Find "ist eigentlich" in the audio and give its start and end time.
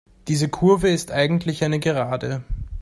0.89-1.63